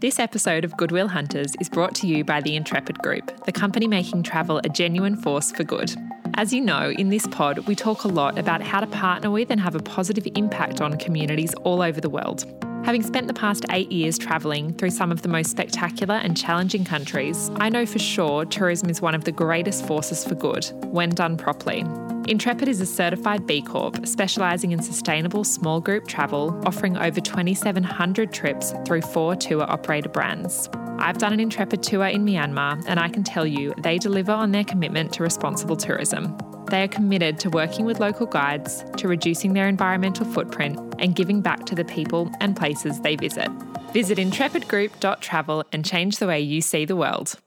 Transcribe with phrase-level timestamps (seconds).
[0.00, 3.86] This episode of Goodwill Hunters is brought to you by the Intrepid Group, the company
[3.86, 5.94] making travel a genuine force for good.
[6.36, 9.50] As you know, in this pod, we talk a lot about how to partner with
[9.50, 12.46] and have a positive impact on communities all over the world.
[12.86, 16.86] Having spent the past eight years travelling through some of the most spectacular and challenging
[16.86, 21.10] countries, I know for sure tourism is one of the greatest forces for good when
[21.10, 21.84] done properly.
[22.30, 28.32] Intrepid is a certified B Corp specialising in sustainable small group travel, offering over 2,700
[28.32, 30.70] trips through four tour operator brands.
[31.00, 34.52] I've done an Intrepid tour in Myanmar, and I can tell you they deliver on
[34.52, 36.38] their commitment to responsible tourism.
[36.70, 41.40] They are committed to working with local guides, to reducing their environmental footprint, and giving
[41.40, 43.50] back to the people and places they visit.
[43.92, 47.40] Visit intrepidgroup.travel and change the way you see the world.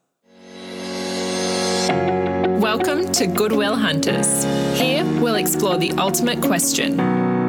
[2.64, 4.46] Welcome to Goodwill Hunters.
[4.80, 6.98] Here we'll explore the ultimate question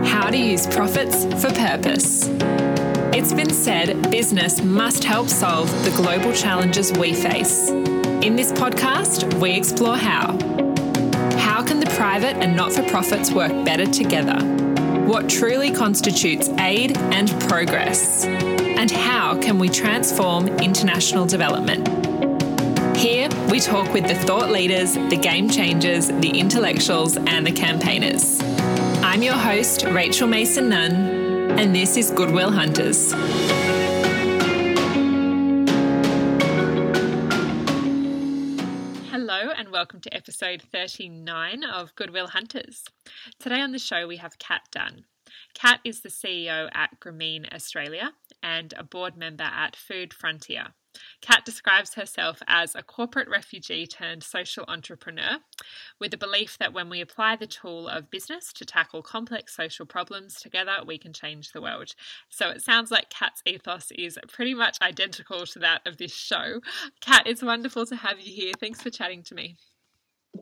[0.04, 2.26] how to use profits for purpose.
[3.14, 7.68] It's been said business must help solve the global challenges we face.
[7.68, 10.32] In this podcast, we explore how.
[11.38, 14.44] How can the private and not for profits work better together?
[15.06, 18.24] What truly constitutes aid and progress?
[18.24, 22.04] And how can we transform international development?
[23.54, 28.40] We talk with the thought leaders, the game changers, the intellectuals, and the campaigners.
[29.00, 30.92] I'm your host, Rachel Mason Nunn,
[31.56, 33.12] and this is Goodwill Hunters.
[39.12, 42.82] Hello, and welcome to episode 39 of Goodwill Hunters.
[43.38, 45.04] Today on the show, we have Kat Dunn.
[45.54, 50.74] Kat is the CEO at Grameen Australia and a board member at Food Frontier.
[51.24, 55.38] Kat describes herself as a corporate refugee turned social entrepreneur,
[55.98, 59.86] with the belief that when we apply the tool of business to tackle complex social
[59.86, 61.94] problems together, we can change the world.
[62.28, 66.60] So it sounds like Kat's ethos is pretty much identical to that of this show.
[67.00, 68.52] Kat, it's wonderful to have you here.
[68.60, 69.56] Thanks for chatting to me.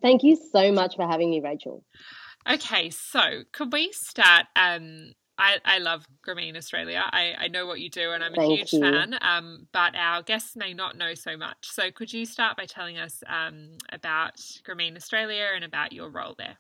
[0.02, 1.84] Thank you so much for having me, Rachel.
[2.50, 7.02] Okay, so could we start um, I, I love Grameen Australia.
[7.04, 8.80] I, I know what you do and I'm a Thank huge you.
[8.80, 11.70] fan, um, but our guests may not know so much.
[11.70, 16.34] So could you start by telling us um, about Grameen Australia and about your role
[16.36, 16.58] there?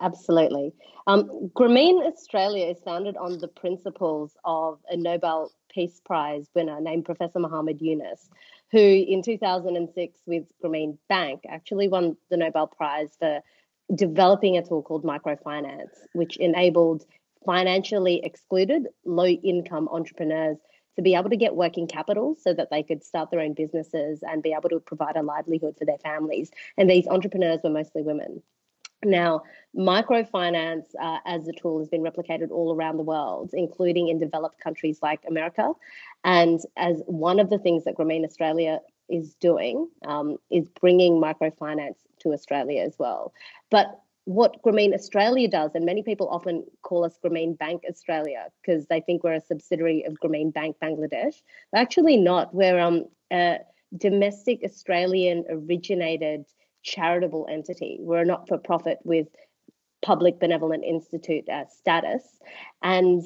[0.00, 0.74] Absolutely.
[1.06, 7.04] Um, Grameen Australia is founded on the principles of a Nobel Peace Prize winner named
[7.04, 8.28] Professor Muhammad Yunus,
[8.72, 13.40] who in 2006 with Grameen Bank actually won the Nobel Prize for
[13.94, 17.04] developing a tool called microfinance, which enabled
[17.46, 20.58] financially excluded low income entrepreneurs
[20.96, 24.22] to be able to get working capital so that they could start their own businesses
[24.22, 26.50] and be able to provide a livelihood for their families.
[26.76, 28.42] And these entrepreneurs were mostly women.
[29.04, 29.42] Now,
[29.76, 34.58] microfinance uh, as a tool has been replicated all around the world, including in developed
[34.58, 35.72] countries like America.
[36.24, 41.98] And as one of the things that Grameen Australia is doing um, is bringing microfinance
[42.20, 43.32] to Australia as well.
[43.70, 48.86] But what Grameen Australia does, and many people often call us Grameen Bank Australia because
[48.86, 51.36] they think we're a subsidiary of Grameen Bank Bangladesh.
[51.72, 52.52] We're actually not.
[52.52, 53.58] We're um, a
[53.96, 56.44] domestic Australian originated
[56.82, 57.98] charitable entity.
[58.00, 59.28] We're a not for profit with
[60.02, 62.22] Public Benevolent Institute uh, status.
[62.82, 63.22] And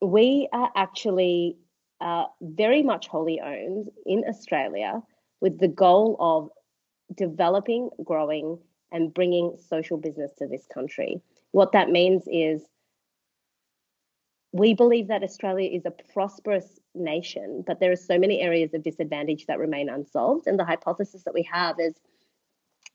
[0.00, 1.56] we are actually
[2.00, 5.02] uh, very much wholly owned in Australia
[5.40, 6.50] with the goal of
[7.16, 8.58] developing, growing,
[8.92, 11.20] and bringing social business to this country.
[11.52, 12.62] What that means is
[14.52, 18.82] we believe that Australia is a prosperous nation, but there are so many areas of
[18.82, 20.46] disadvantage that remain unsolved.
[20.46, 21.94] And the hypothesis that we have is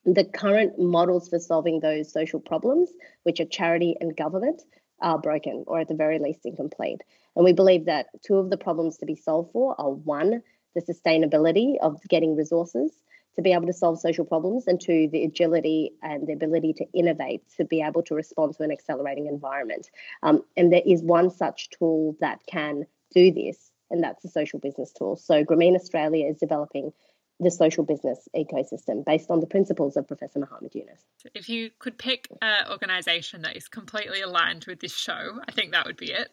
[0.06, 2.90] the current models for solving those social problems,
[3.24, 4.62] which are charity and government,
[5.02, 7.02] are broken or at the very least incomplete.
[7.36, 10.42] And we believe that two of the problems to be solved for are one,
[10.74, 12.92] the sustainability of getting resources,
[13.36, 16.86] to be able to solve social problems, and to the agility and the ability to
[16.94, 19.90] innovate to be able to respond to an accelerating environment.
[20.24, 24.60] Um, and there is one such tool that can do this, and that's the social
[24.60, 25.16] business tool.
[25.16, 26.92] So Grameen Australia is developing
[27.40, 31.02] the social business ecosystem based on the principles of Professor Muhammad Yunus.
[31.34, 35.74] If you could pick an organisation that is completely aligned with this show, I think
[35.74, 36.30] that would be it.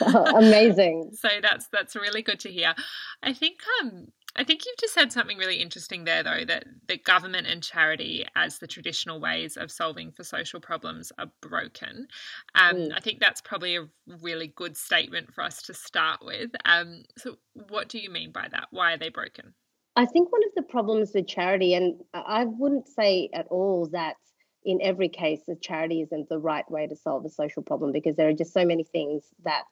[0.00, 1.12] oh, amazing.
[1.20, 2.74] so that's that's really good to hear.
[3.22, 6.96] I think um I think you've just said something really interesting there, though, that the
[6.96, 12.06] government and charity, as the traditional ways of solving for social problems, are broken.
[12.54, 12.92] Um, mm.
[12.96, 16.50] I think that's probably a really good statement for us to start with.
[16.64, 17.38] Um, so,
[17.68, 18.68] what do you mean by that?
[18.70, 19.54] Why are they broken?
[19.96, 24.16] I think one of the problems with charity, and I wouldn't say at all that
[24.64, 28.16] in every case, a charity isn't the right way to solve a social problem because
[28.16, 29.64] there are just so many things that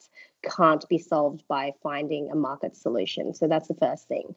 [0.42, 3.34] can't be solved by finding a market solution.
[3.34, 4.34] So that's the first thing.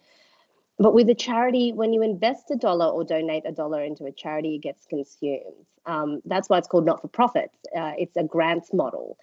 [0.77, 4.11] But with a charity, when you invest a dollar or donate a dollar into a
[4.11, 5.67] charity, it gets consumed.
[5.85, 7.51] Um, that's why it's called not for profit.
[7.75, 9.17] Uh, it's a grants model.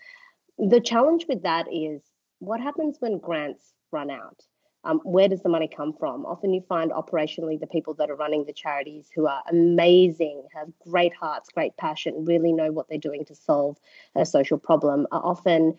[0.58, 2.00] The challenge with that is
[2.38, 4.42] what happens when grants run out?
[4.84, 6.24] Um, where does the money come from?
[6.24, 10.68] Often you find operationally the people that are running the charities who are amazing, have
[10.86, 13.76] great hearts, great passion, really know what they're doing to solve
[14.14, 15.76] a social problem, are often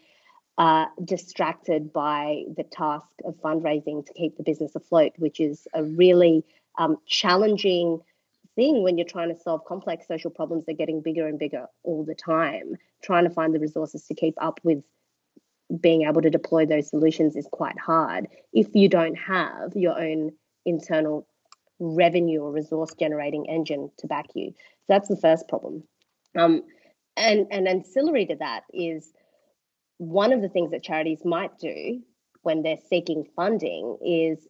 [0.58, 5.84] uh, distracted by the task of fundraising to keep the business afloat, which is a
[5.84, 6.44] really
[6.78, 8.02] um, challenging
[8.56, 10.66] thing when you're trying to solve complex social problems.
[10.66, 12.76] They're getting bigger and bigger all the time.
[13.02, 14.84] Trying to find the resources to keep up with
[15.82, 20.32] being able to deploy those solutions is quite hard if you don't have your own
[20.66, 21.28] internal
[21.80, 24.52] revenue or resource generating engine to back you.
[24.52, 25.84] So that's the first problem.
[26.38, 26.64] Um,
[27.16, 29.12] and, and ancillary to that is
[29.98, 32.02] one of the things that charities might do
[32.42, 34.48] when they're seeking funding is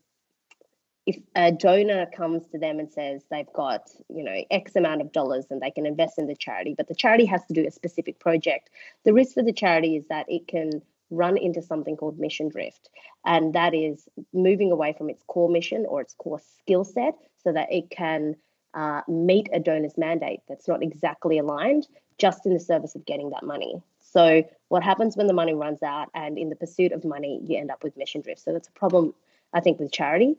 [1.06, 5.12] if a donor comes to them and says they've got you know x amount of
[5.12, 7.72] dollars and they can invest in the charity but the charity has to do a
[7.72, 8.70] specific project
[9.06, 10.70] the risk for the charity is that it can
[11.10, 12.90] run into something called mission drift.
[13.26, 17.52] And that is moving away from its core mission or its core skill set so
[17.52, 18.36] that it can
[18.74, 23.32] uh, meet a donor's mandate that's not exactly aligned just in the service of getting
[23.32, 23.82] that money.
[24.00, 27.58] So, what happens when the money runs out and in the pursuit of money, you
[27.58, 28.42] end up with mission drift?
[28.42, 29.14] So, that's a problem,
[29.54, 30.36] I think, with charity.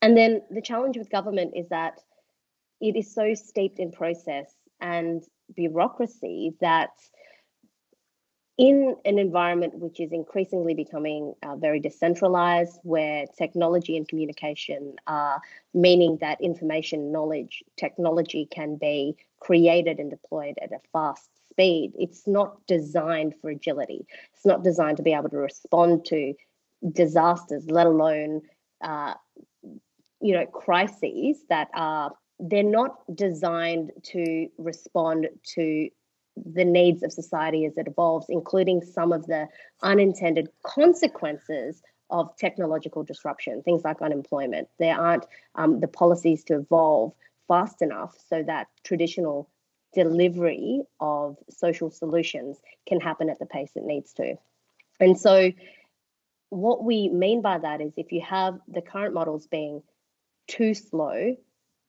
[0.00, 2.00] And then the challenge with government is that
[2.80, 5.22] it is so steeped in process and
[5.54, 6.90] bureaucracy that
[8.58, 15.40] in an environment which is increasingly becoming uh, very decentralized, where technology and communication are
[15.72, 22.26] meaning that information, knowledge, technology can be created and deployed at a fast speed, it's
[22.26, 24.06] not designed for agility.
[24.34, 26.34] It's not designed to be able to respond to
[26.92, 28.42] disasters, let alone,
[28.80, 29.14] uh,
[30.20, 35.88] you know, crises that are they're not designed to respond to
[36.44, 39.48] the needs of society as it evolves, including some of the
[39.82, 44.68] unintended consequences of technological disruption, things like unemployment.
[44.78, 47.12] There aren't um, the policies to evolve
[47.48, 49.48] fast enough so that traditional
[49.94, 54.36] delivery of social solutions can happen at the pace it needs to.
[55.00, 55.52] And so,
[56.50, 59.82] what we mean by that is if you have the current models being
[60.46, 61.36] too slow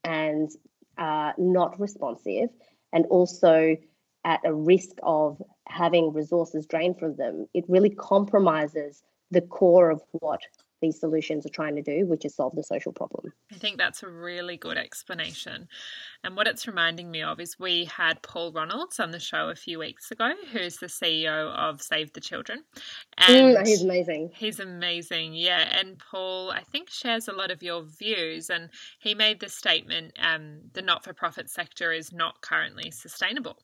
[0.03, 0.49] and
[0.97, 2.49] uh, not responsive,
[2.91, 3.77] and also
[4.25, 10.01] at a risk of having resources drained from them, it really compromises the core of
[10.11, 10.41] what
[10.81, 13.33] these solutions are trying to do, which is solve the social problem.
[13.51, 15.67] I think that's a really good explanation.
[16.23, 19.55] And what it's reminding me of is we had Paul Ronalds on the show a
[19.55, 22.63] few weeks ago, who's the CEO of Save the Children.
[23.17, 24.31] And mm, he's amazing.
[24.33, 25.77] He's amazing, yeah.
[25.77, 28.49] And Paul, I think, shares a lot of your views.
[28.49, 28.69] And
[28.99, 33.57] he made the statement um, the not for profit sector is not currently sustainable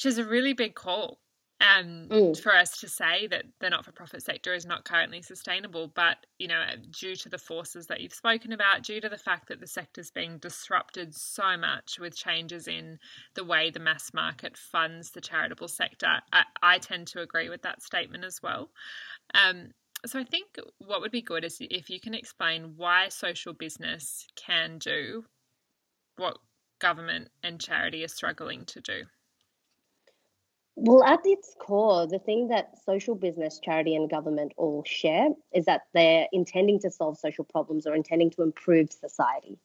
[0.00, 1.20] which is a really big call
[1.60, 2.40] um, mm.
[2.40, 5.92] for us to say that the not-for-profit sector is not currently sustainable.
[5.94, 9.48] But you know, due to the forces that you've spoken about, due to the fact
[9.48, 12.98] that the sector is being disrupted so much with changes in
[13.34, 17.60] the way the mass market funds the charitable sector, I, I tend to agree with
[17.62, 18.70] that statement as well.
[19.34, 19.72] Um,
[20.06, 24.26] so I think what would be good is if you can explain why social business
[24.34, 25.26] can do
[26.16, 26.38] what
[26.78, 29.02] government and charity are struggling to do.
[30.82, 35.66] Well, at its core, the thing that social business, charity, and government all share is
[35.66, 39.58] that they're intending to solve social problems or intending to improve society.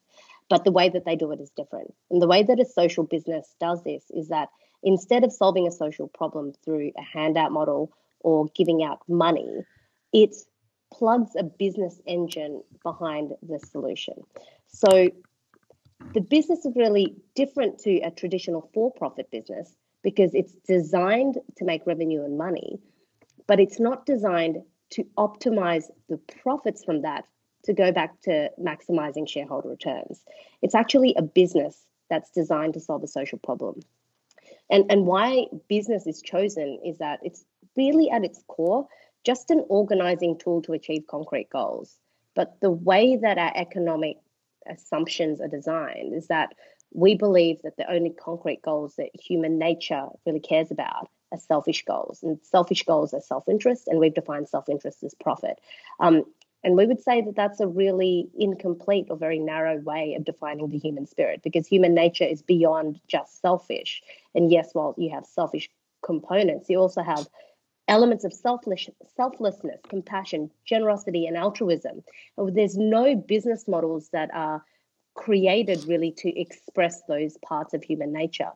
[0.50, 1.94] But the way that they do it is different.
[2.12, 4.50] And the way that a social business does this is that
[4.84, 9.64] instead of solving a social problem through a handout model or giving out money,
[10.12, 10.36] it
[10.92, 14.16] plugs a business engine behind the solution.
[14.68, 15.12] So
[16.14, 19.74] the business is really different to a traditional for profit business
[20.06, 22.80] because it's designed to make revenue and money,
[23.48, 24.58] but it's not designed
[24.92, 27.26] to optimize the profits from that
[27.64, 30.24] to go back to maximizing shareholder returns.
[30.62, 33.80] It's actually a business that's designed to solve a social problem.
[34.70, 37.44] And, and why business is chosen is that it's
[37.76, 38.88] really at its core
[39.24, 41.98] just an organizing tool to achieve concrete goals.
[42.36, 44.18] But the way that our economic
[44.68, 46.54] assumptions are designed is that
[46.96, 51.84] we believe that the only concrete goals that human nature really cares about are selfish
[51.86, 52.24] goals.
[52.24, 55.60] And selfish goals are self interest, and we've defined self interest as profit.
[56.00, 56.24] Um,
[56.66, 60.70] And we would say that that's a really incomplete or very narrow way of defining
[60.70, 64.02] the human spirit because human nature is beyond just selfish.
[64.34, 65.70] And yes, while you have selfish
[66.02, 67.28] components, you also have
[67.88, 72.04] elements of selfless, selflessness, compassion, generosity, and altruism.
[72.58, 74.64] There's no business models that are
[75.16, 78.52] created really to express those parts of human nature.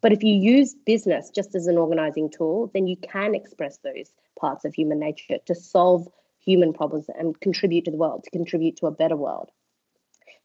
[0.00, 4.12] But if you use business just as an organizing tool, then you can express those
[4.38, 6.06] parts of human nature to solve
[6.38, 9.50] human problems and contribute to the world, to contribute to a better world.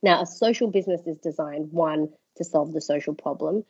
[0.01, 3.63] Now, a social business is designed one, to solve the social problem,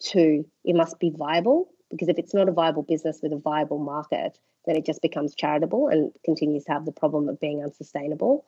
[0.00, 3.78] two, it must be viable, because if it's not a viable business with a viable
[3.78, 8.46] market, then it just becomes charitable and continues to have the problem of being unsustainable.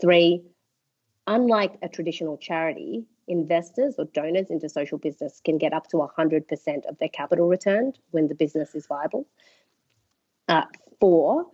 [0.00, 0.42] Three,
[1.26, 6.86] unlike a traditional charity, investors or donors into social business can get up to 100%
[6.86, 9.26] of their capital returned when the business is viable.
[10.48, 10.64] Uh,
[11.00, 11.46] four,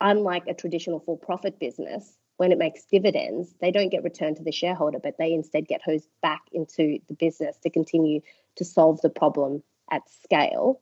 [0.00, 4.42] unlike a traditional for profit business, when it makes dividends, they don't get returned to
[4.42, 8.20] the shareholder, but they instead get hosed back into the business to continue
[8.56, 10.80] to solve the problem at scale.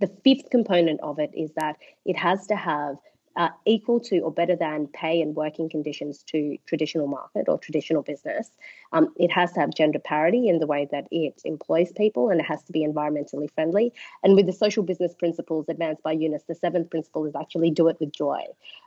[0.00, 2.96] The fifth component of it is that it has to have
[3.36, 8.02] uh, equal to or better than pay and working conditions to traditional market or traditional
[8.02, 8.50] business.
[8.92, 12.40] Um, it has to have gender parity in the way that it employs people and
[12.40, 13.92] it has to be environmentally friendly.
[14.24, 17.86] And with the social business principles advanced by Yunus, the seventh principle is actually do
[17.88, 18.42] it with joy,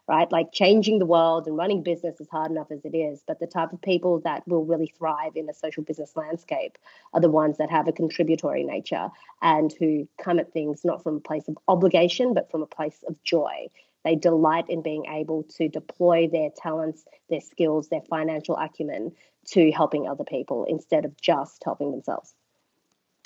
[0.08, 0.30] right?
[0.32, 3.48] Like changing the world and running business is hard enough as it is, but the
[3.48, 6.78] type of people that will really thrive in a social business landscape
[7.14, 9.10] are the ones that have a contributory nature
[9.42, 13.04] and who come at things not from a place of obligation, but from a place
[13.08, 13.70] of joy
[14.04, 19.12] they delight in being able to deploy their talents, their skills, their financial acumen
[19.48, 22.34] to helping other people instead of just helping themselves.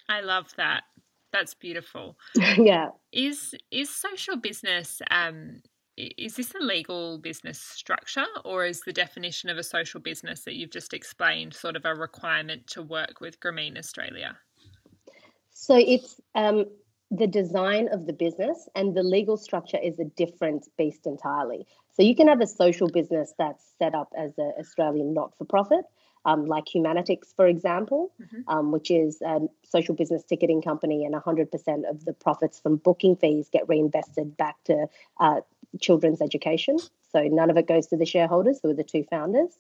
[0.10, 0.84] I love that.
[1.34, 2.18] That's beautiful.
[2.58, 2.90] yeah.
[3.12, 5.62] Is is social business um
[5.98, 10.54] is this a legal business structure or is the definition of a social business that
[10.54, 14.38] you've just explained sort of a requirement to work with Grameen Australia?
[15.50, 16.66] So it's um,
[17.12, 21.66] the design of the business and the legal structure is a different beast entirely.
[21.94, 25.86] So you can have a social business that's set up as an Australian not-for-profit,
[26.26, 28.42] um, like Humanitix, for example, mm-hmm.
[28.48, 33.16] um, which is a social business ticketing company, and 100% of the profits from booking
[33.16, 34.88] fees get reinvested back to
[35.20, 35.42] uh,
[35.80, 36.78] children's education.
[37.12, 39.58] So none of it goes to the shareholders, who are the two founders.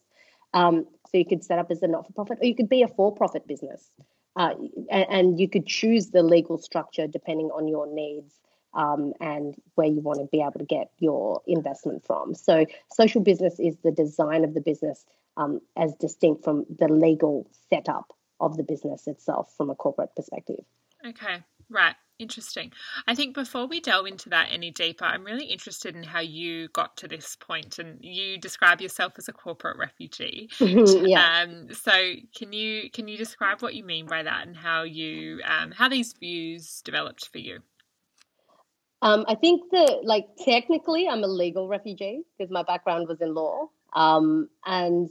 [0.54, 3.48] Um, so you could set up as a not-for-profit, or you could be a for-profit
[3.48, 3.90] business
[4.38, 4.54] uh,
[4.92, 8.36] and, and, you could choose the legal structure depending on your needs
[8.76, 12.36] um, and where you want to be able to get your investment from.
[12.36, 15.06] So, social business is the design of the business
[15.38, 20.64] um, as distinct from the legal setup of the business itself from a corporate perspective.
[21.06, 21.38] Okay,
[21.70, 21.96] right.
[22.20, 22.72] Interesting.
[23.08, 26.68] I think before we delve into that any deeper, I'm really interested in how you
[26.70, 30.50] got to this point, and you describe yourself as a corporate refugee.
[30.60, 31.44] yeah.
[31.44, 31.92] Um, so
[32.36, 35.90] can you can you describe what you mean by that, and how you um, how
[35.90, 37.60] these views developed for you?
[39.02, 43.34] Um, I think that, like, technically, I'm a legal refugee because my background was in
[43.34, 43.70] law.
[43.94, 45.10] Um, and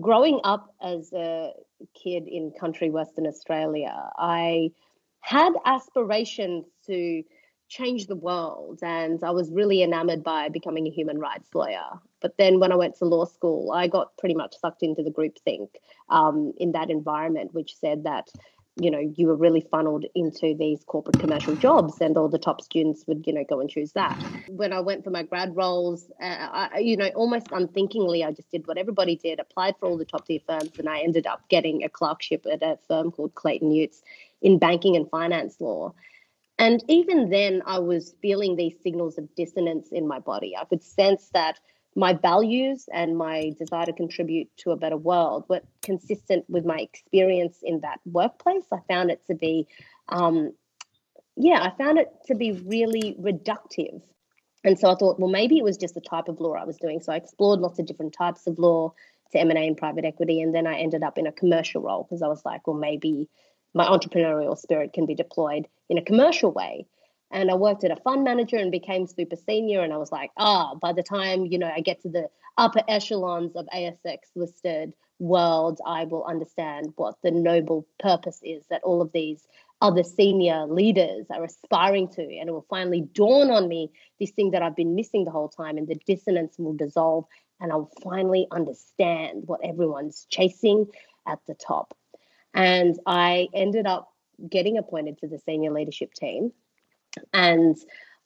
[0.00, 1.52] growing up as a
[2.00, 4.70] kid in country Western Australia, I
[5.22, 7.22] had aspirations to
[7.68, 11.88] change the world and I was really enamored by becoming a human rights lawyer.
[12.20, 15.10] But then when I went to law school, I got pretty much sucked into the
[15.10, 15.68] groupthink
[16.10, 18.28] um, in that environment, which said that
[18.76, 22.62] you know you were really funneled into these corporate commercial jobs and all the top
[22.62, 24.16] students would you know go and choose that
[24.48, 28.50] when i went for my grad roles uh, I, you know almost unthinkingly i just
[28.50, 31.46] did what everybody did applied for all the top tier firms and i ended up
[31.50, 34.00] getting a clerkship at a firm called Clayton Utz
[34.42, 35.94] in banking and finance law.
[36.58, 40.56] And even then, I was feeling these signals of dissonance in my body.
[40.56, 41.58] I could sense that
[41.94, 46.78] my values and my desire to contribute to a better world were consistent with my
[46.78, 48.64] experience in that workplace.
[48.72, 49.66] I found it to be,
[50.08, 50.52] um,
[51.36, 54.00] yeah, I found it to be really reductive.
[54.64, 56.78] And so I thought, well, maybe it was just the type of law I was
[56.78, 57.00] doing.
[57.00, 58.94] So I explored lots of different types of law
[59.32, 60.40] to M&A and private equity.
[60.40, 63.28] And then I ended up in a commercial role because I was like, well, maybe
[63.74, 66.86] my entrepreneurial spirit can be deployed in a commercial way.
[67.30, 69.80] And I worked at a fund manager and became super senior.
[69.80, 72.28] And I was like, ah, oh, by the time, you know, I get to the
[72.58, 78.82] upper echelons of ASX listed world, I will understand what the noble purpose is that
[78.82, 79.46] all of these
[79.80, 82.22] other senior leaders are aspiring to.
[82.22, 85.48] And it will finally dawn on me this thing that I've been missing the whole
[85.48, 87.24] time, and the dissonance will dissolve.
[87.60, 90.86] And I'll finally understand what everyone's chasing
[91.26, 91.96] at the top.
[92.54, 94.12] And I ended up
[94.48, 96.52] getting appointed to the senior leadership team.
[97.32, 97.76] And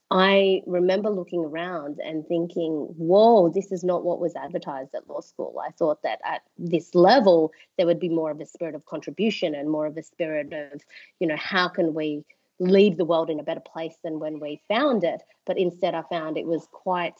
[0.09, 5.19] I remember looking around and thinking, whoa, this is not what was advertised at law
[5.19, 5.61] school.
[5.65, 9.53] I thought that at this level, there would be more of a spirit of contribution
[9.53, 10.81] and more of a spirit of,
[11.19, 12.23] you know, how can we
[12.59, 15.21] leave the world in a better place than when we found it?
[15.45, 17.15] But instead, I found it was quite,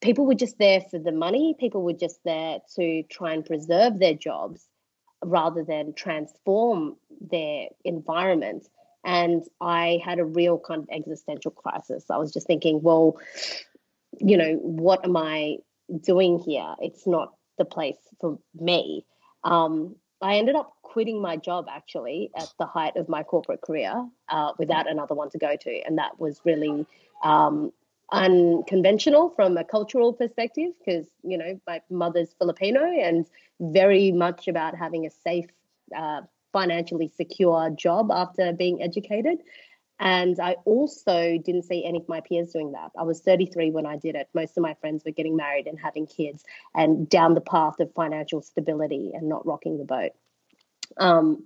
[0.00, 3.98] people were just there for the money, people were just there to try and preserve
[3.98, 4.67] their jobs
[5.24, 8.68] rather than transform their environment
[9.04, 12.04] and I had a real kind of existential crisis.
[12.10, 13.18] I was just thinking, well,
[14.18, 15.58] you know, what am I
[16.02, 16.74] doing here?
[16.80, 19.04] It's not the place for me.
[19.44, 24.06] Um, I ended up quitting my job actually at the height of my corporate career
[24.28, 25.80] uh, without another one to go to.
[25.86, 26.84] And that was really
[27.22, 27.72] um,
[28.10, 33.26] unconventional from a cultural perspective because, you know, my mother's Filipino and
[33.60, 35.50] very much about having a safe
[35.96, 36.22] uh,
[36.52, 39.38] financially secure job after being educated.
[40.00, 42.92] And I also didn't see any of my peers doing that.
[42.96, 44.28] I was 33 when I did it.
[44.32, 47.92] Most of my friends were getting married and having kids and down the path of
[47.94, 50.12] financial stability and not rocking the boat.
[50.98, 51.44] Um,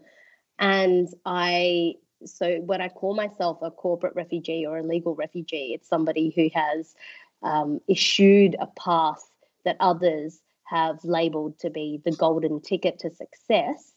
[0.59, 1.95] and I,
[2.27, 6.51] so when I call myself a corporate refugee or a legal refugee, it's somebody who
[6.55, 6.95] has
[7.43, 9.25] um, issued a path
[9.65, 10.41] that others
[10.73, 13.93] have labeled to be the golden ticket to success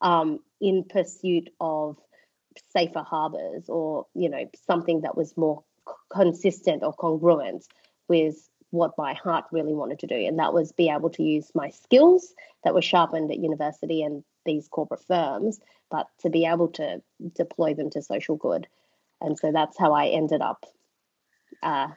[0.00, 1.96] um, in pursuit of
[2.72, 5.62] safer harbors or you know something that was more
[6.10, 7.64] consistent or congruent
[8.08, 11.50] with what my heart really wanted to do and that was be able to use
[11.54, 16.68] my skills that were sharpened at university and these corporate firms but to be able
[16.68, 17.00] to
[17.36, 18.66] deploy them to social good.
[19.20, 20.66] And so that's how i ended up
[21.62, 21.88] uh,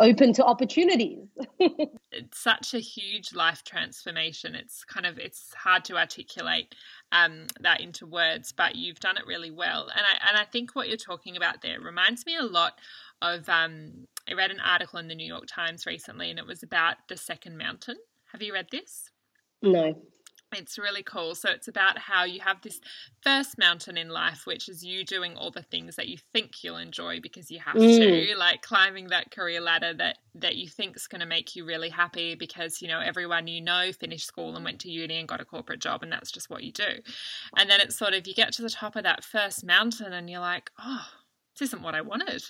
[0.00, 1.28] open to opportunities.
[1.58, 4.54] it's such a huge life transformation.
[4.54, 6.74] It's kind of it's hard to articulate
[7.12, 9.88] um, that into words, but you've done it really well.
[9.94, 12.72] And I and I think what you're talking about there reminds me a lot
[13.22, 16.62] of um, I read an article in the New York Times recently, and it was
[16.62, 17.96] about the second mountain.
[18.32, 19.10] Have you read this?
[19.62, 19.94] No.
[20.52, 21.34] It's really cool.
[21.34, 22.80] So it's about how you have this
[23.22, 26.76] first mountain in life, which is you doing all the things that you think you'll
[26.76, 28.30] enjoy because you have mm.
[28.32, 31.64] to, like climbing that career ladder that that you think is going to make you
[31.64, 35.28] really happy because you know everyone you know finished school and went to uni and
[35.28, 37.00] got a corporate job, and that's just what you do.
[37.56, 40.28] And then it's sort of you get to the top of that first mountain and
[40.28, 41.06] you're like, oh,
[41.54, 42.42] this isn't what I wanted.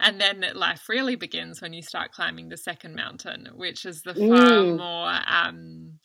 [0.00, 4.14] And then life really begins when you start climbing the second mountain, which is the
[4.14, 4.78] far mm.
[4.78, 5.98] more um,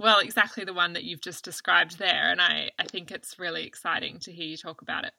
[0.00, 2.30] well, exactly the one that you've just described there.
[2.30, 5.12] And I, I think it's really exciting to hear you talk about it.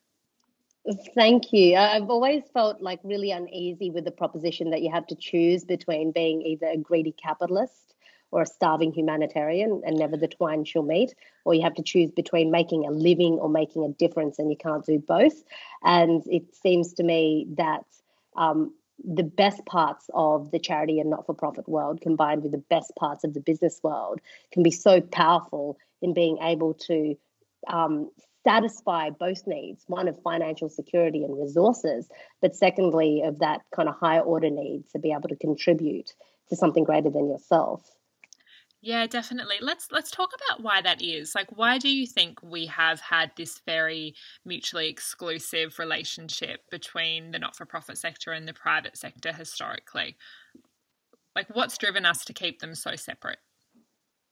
[1.13, 1.77] Thank you.
[1.77, 6.11] I've always felt like really uneasy with the proposition that you have to choose between
[6.11, 7.93] being either a greedy capitalist
[8.31, 11.13] or a starving humanitarian, and never the twine shall meet,
[11.45, 14.57] or you have to choose between making a living or making a difference, and you
[14.57, 15.43] can't do both.
[15.83, 17.83] And it seems to me that
[18.35, 22.57] um, the best parts of the charity and not for profit world combined with the
[22.57, 24.19] best parts of the business world
[24.51, 27.15] can be so powerful in being able to
[27.67, 28.09] um,
[28.43, 32.09] satisfy both needs one of financial security and resources,
[32.41, 36.13] but secondly, of that kind of higher order need to be able to contribute
[36.49, 37.87] to something greater than yourself.
[38.83, 39.57] Yeah, definitely.
[39.61, 41.35] Let's let's talk about why that is.
[41.35, 47.37] Like why do you think we have had this very mutually exclusive relationship between the
[47.37, 50.17] not-for-profit sector and the private sector historically?
[51.35, 53.37] Like what's driven us to keep them so separate?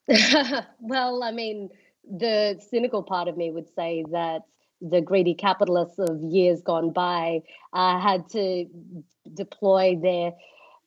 [0.80, 1.70] well, I mean,
[2.04, 4.42] the cynical part of me would say that
[4.80, 8.66] the greedy capitalists of years gone by uh, had to
[9.34, 10.32] deploy their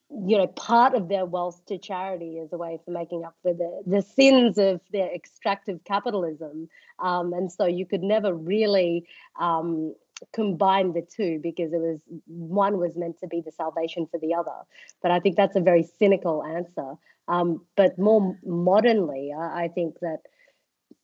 [0.09, 3.53] you know part of their wealth to charity as a way for making up for
[3.53, 6.69] the, the sins of their extractive capitalism.
[6.99, 9.07] Um, and so you could never really
[9.39, 9.95] um,
[10.33, 14.33] combine the two because it was one was meant to be the salvation for the
[14.33, 14.55] other.
[15.01, 16.93] But i think that's a very cynical answer.
[17.27, 20.19] Um, but more modernly I, I think that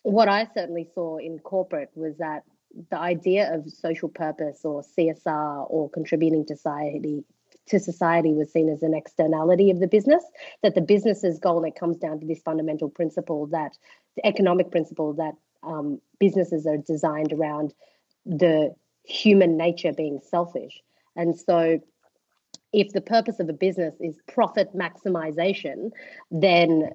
[0.04, 2.44] what i certainly saw in corporate was that
[2.92, 7.24] the idea of social purpose or csr or contributing to society
[7.70, 10.24] to society was seen as an externality of the business,
[10.64, 13.78] that the business's goal, and it comes down to this fundamental principle that
[14.16, 17.74] the economic principle that um, businesses are designed around
[18.26, 20.82] the human nature being selfish.
[21.16, 21.80] And so
[22.74, 25.92] if the purpose of a business is profit maximization,
[26.32, 26.92] then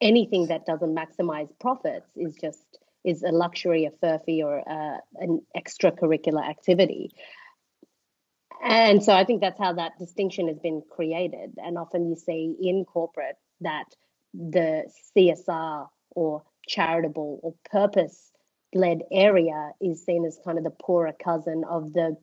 [0.00, 5.40] anything that doesn't maximize profits is just is a luxury, a furphy, or uh, an
[5.56, 7.12] extracurricular activity.
[8.64, 11.54] And so I think that's how that distinction has been created.
[11.58, 13.86] And often you see in corporate that
[14.34, 14.84] the
[15.16, 18.32] CSR or charitable or purpose
[18.74, 22.16] led area is seen as kind of the poorer cousin of the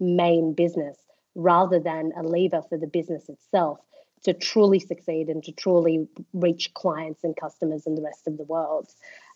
[0.00, 0.96] main business.
[1.34, 3.80] rather than a lever for the business itself
[4.24, 8.44] to truly succeed and to truly reach clients and customers in the rest of the
[8.44, 8.88] world.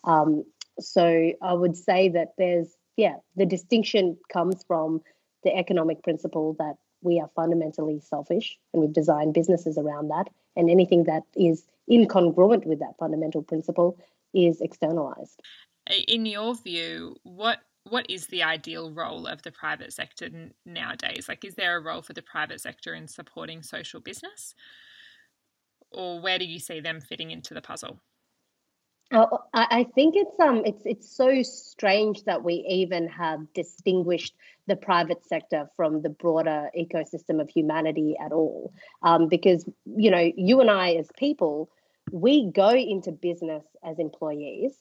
[0.03, 0.45] Um,
[0.79, 5.01] so I would say that there's, yeah, the distinction comes from
[5.45, 10.27] the economic principle that we are fundamentally selfish and we've designed businesses around that.
[10.57, 13.97] And anything that is incongruent with that fundamental principle
[14.33, 15.41] is externalized.
[16.07, 20.27] In your view, what what is the ideal role of the private sector
[20.65, 21.29] nowadays?
[21.29, 24.55] Like, is there a role for the private sector in supporting social business?
[25.91, 28.01] Or where do you see them fitting into the puzzle?
[29.13, 34.35] Oh, I think it's um it's it's so strange that we even have distinguished
[34.67, 38.73] the private sector from the broader ecosystem of humanity at all.
[39.03, 41.69] Um, because you know, you and I as people,
[42.11, 44.75] we go into business as employees.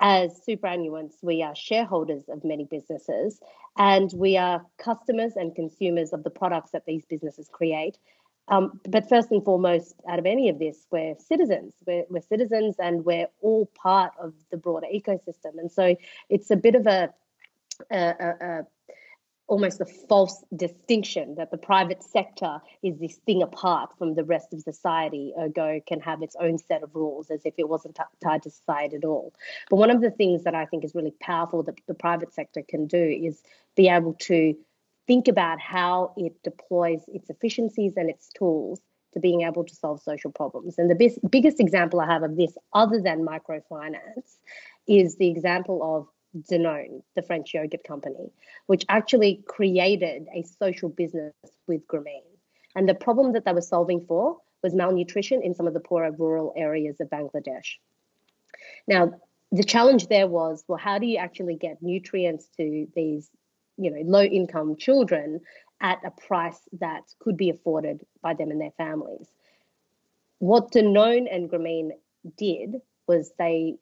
[0.00, 3.40] As superannuants, we are shareholders of many businesses,
[3.78, 7.96] and we are customers and consumers of the products that these businesses create.
[8.48, 11.72] Um, but first and foremost, out of any of this, we're citizens.
[11.86, 15.58] We're, we're citizens and we're all part of the broader ecosystem.
[15.58, 15.96] And so
[16.28, 17.12] it's a bit of a,
[17.90, 18.66] a, a, a
[19.46, 24.52] almost a false distinction that the private sector is this thing apart from the rest
[24.54, 28.02] of society, ergo can have its own set of rules as if it wasn't t-
[28.22, 29.34] tied to society at all.
[29.68, 32.62] But one of the things that I think is really powerful that the private sector
[32.66, 33.42] can do is
[33.76, 34.56] be able to
[35.06, 38.80] think about how it deploys its efficiencies and its tools
[39.12, 40.76] to being able to solve social problems.
[40.78, 44.38] And the biggest example I have of this, other than microfinance,
[44.86, 46.08] is the example of
[46.50, 48.32] Danone, the French yogurt company,
[48.66, 51.32] which actually created a social business
[51.68, 52.22] with Grameen.
[52.74, 56.10] And the problem that they were solving for was malnutrition in some of the poorer
[56.10, 57.76] rural areas of Bangladesh.
[58.88, 59.12] Now,
[59.52, 63.30] the challenge there was well, how do you actually get nutrients to these
[63.76, 65.40] you know low income children
[65.80, 69.28] at a price that could be afforded by them and their families.
[70.38, 71.90] What Danone and Grameen
[72.36, 73.76] did was they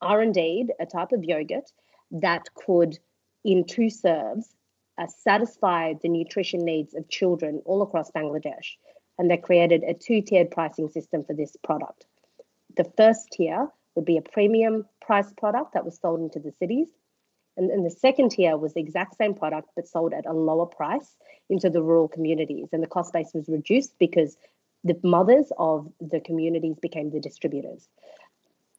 [0.00, 1.70] are indeed a type of yogurt
[2.10, 2.98] that could,
[3.44, 4.54] in two serves,
[4.98, 8.76] uh, satisfy the nutrition needs of children all across Bangladesh.
[9.18, 12.06] And they created a two tiered pricing system for this product.
[12.76, 16.88] The first tier would be a premium price product that was sold into the cities.
[17.56, 20.66] And, and the second tier was the exact same product but sold at a lower
[20.66, 21.16] price
[21.50, 22.68] into the rural communities.
[22.72, 24.36] And the cost base was reduced because
[24.84, 27.88] the mothers of the communities became the distributors.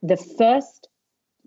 [0.01, 0.89] The first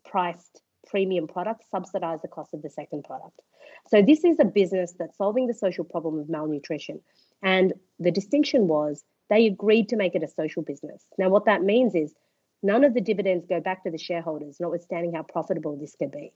[0.05, 3.43] priced premium product subsidized the cost of the second product.
[3.89, 7.01] So this is a business that's solving the social problem of malnutrition.
[7.43, 11.05] And the distinction was they agreed to make it a social business.
[11.19, 12.15] Now, what that means is
[12.63, 16.33] none of the dividends go back to the shareholders, notwithstanding how profitable this could be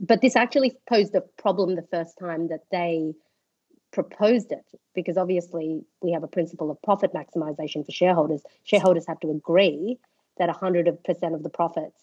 [0.00, 3.14] but this actually posed a problem the first time that they
[3.92, 8.42] proposed it because obviously we have a principle of profit maximization for shareholders.
[8.64, 9.98] Shareholders have to agree
[10.38, 12.00] that 100% of the profits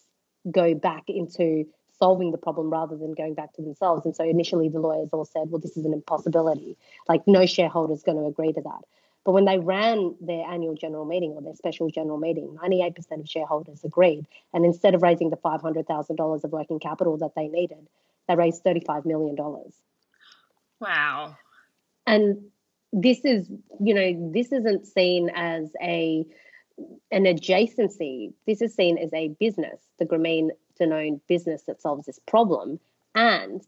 [0.50, 1.66] go back into
[1.98, 4.06] solving the problem rather than going back to themselves.
[4.06, 6.76] And so initially the lawyers all said well this is an impossibility.
[7.08, 8.84] Like no shareholder is going to agree to that
[9.24, 13.28] but when they ran their annual general meeting or their special general meeting, 98% of
[13.28, 14.26] shareholders agreed.
[14.54, 17.86] And instead of raising the $500,000 of working capital that they needed,
[18.26, 19.36] they raised $35 million.
[20.80, 21.36] Wow.
[22.06, 22.44] And
[22.92, 23.48] this is,
[23.80, 26.24] you know, this isn't seen as a
[27.10, 28.32] an adjacency.
[28.46, 30.50] This is seen as a business, the Grameen
[30.80, 32.78] Danone business that solves this problem.
[33.14, 33.62] And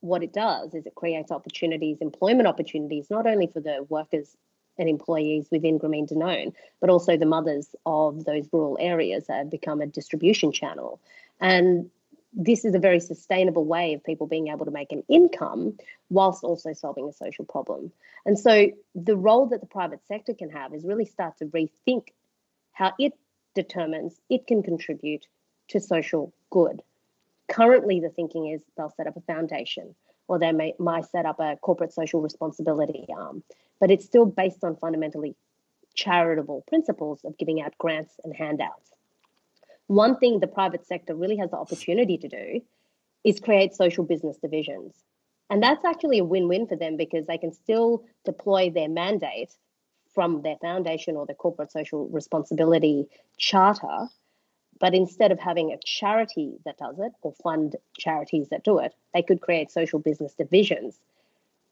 [0.00, 4.36] what it does is it creates opportunities, employment opportunities, not only for the workers
[4.78, 9.50] and employees within Grameen Danone, but also the mothers of those rural areas that have
[9.50, 11.00] become a distribution channel.
[11.40, 11.90] And
[12.32, 15.78] this is a very sustainable way of people being able to make an income
[16.10, 17.92] whilst also solving a social problem.
[18.26, 22.08] And so the role that the private sector can have is really start to rethink
[22.72, 23.12] how it
[23.54, 25.26] determines it can contribute
[25.68, 26.82] to social good.
[27.48, 29.94] Currently, the thinking is they'll set up a foundation
[30.28, 33.42] or they may, might set up a corporate social responsibility arm
[33.80, 35.36] but it's still based on fundamentally
[35.94, 38.92] charitable principles of giving out grants and handouts.
[39.86, 42.60] One thing the private sector really has the opportunity to do
[43.24, 44.94] is create social business divisions.
[45.50, 49.50] And that's actually a win win for them because they can still deploy their mandate
[50.14, 53.06] from their foundation or their corporate social responsibility
[53.36, 54.08] charter.
[54.80, 58.94] But instead of having a charity that does it or fund charities that do it,
[59.12, 60.98] they could create social business divisions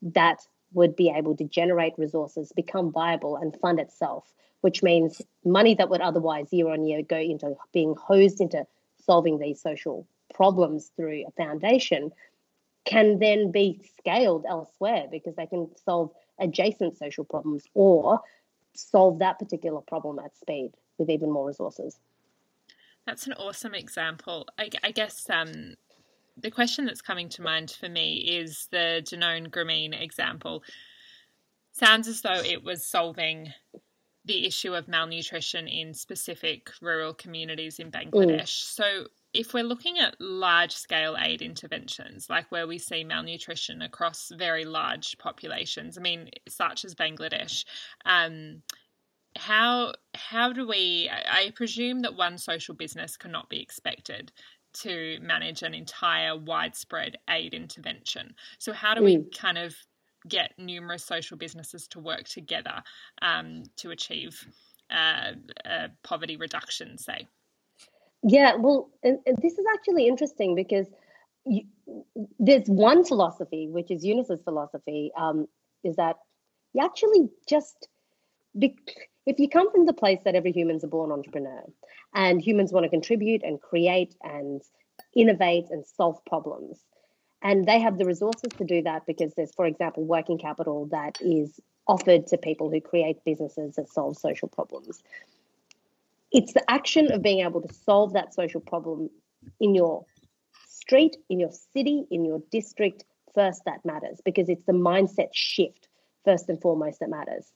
[0.02, 5.74] that would be able to generate resources, become viable, and fund itself, which means money
[5.74, 8.66] that would otherwise year on year go into being hosed into
[9.04, 12.12] solving these social problems through a foundation
[12.84, 18.20] can then be scaled elsewhere because they can solve adjacent social problems or
[18.74, 21.98] solve that particular problem at speed with even more resources.
[23.06, 24.46] That's an awesome example.
[24.58, 25.74] I, I guess um,
[26.36, 30.62] the question that's coming to mind for me is the Danone Grameen example.
[31.72, 33.52] Sounds as though it was solving
[34.24, 38.42] the issue of malnutrition in specific rural communities in Bangladesh.
[38.42, 38.74] Mm.
[38.74, 44.30] So, if we're looking at large scale aid interventions, like where we see malnutrition across
[44.36, 47.64] very large populations, I mean, such as Bangladesh,
[48.04, 48.62] um,
[49.36, 51.10] how how do we?
[51.10, 54.32] I presume that one social business cannot be expected
[54.74, 58.34] to manage an entire widespread aid intervention.
[58.58, 59.04] So, how do mm.
[59.04, 59.74] we kind of
[60.28, 62.82] get numerous social businesses to work together
[63.22, 64.46] um, to achieve
[64.90, 65.32] uh,
[65.68, 67.26] uh, poverty reduction, say?
[68.22, 70.86] Yeah, well, and, and this is actually interesting because
[71.44, 71.62] you,
[72.38, 75.46] there's one philosophy, which is Yunus's philosophy, um,
[75.82, 76.16] is that
[76.72, 77.88] you actually just,
[78.56, 78.76] be,
[79.26, 81.62] if you come from the place that every human's a born entrepreneur
[82.14, 84.62] and humans want to contribute and create and
[85.14, 86.78] innovate and solve problems,
[87.42, 91.18] and they have the resources to do that because there's, for example, working capital that
[91.20, 95.02] is offered to people who create businesses that solve social problems.
[96.30, 99.10] It's the action of being able to solve that social problem
[99.60, 100.04] in your
[100.68, 103.04] street, in your city, in your district
[103.34, 105.88] first that matters because it's the mindset shift
[106.24, 107.50] first and foremost that matters.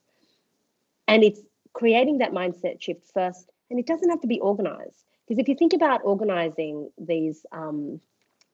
[1.09, 1.41] And it's
[1.77, 5.05] creating that mindset shift first, and it doesn't have to be organized.
[5.27, 8.01] Because if you think about organizing these um,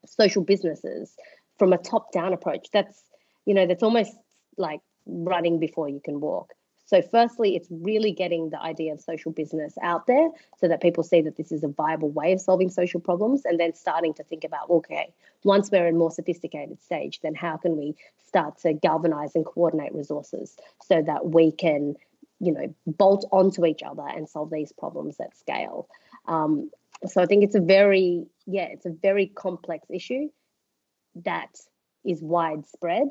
[0.07, 1.15] social businesses
[1.59, 3.03] from a top down approach that's
[3.47, 4.17] you know that's almost
[4.57, 6.53] like running before you can walk
[6.85, 11.03] so firstly it's really getting the idea of social business out there so that people
[11.03, 14.25] see that this is a viable way of solving social problems and then starting to
[14.25, 15.13] think about okay
[15.45, 17.95] once we're in more sophisticated stage then how can we
[18.27, 21.95] start to galvanize and coordinate resources so that we can
[22.43, 25.89] you know bolt onto each other and solve these problems at scale
[26.27, 26.71] um,
[27.07, 30.29] so I think it's a very, yeah, it's a very complex issue
[31.25, 31.59] that
[32.05, 33.09] is widespread.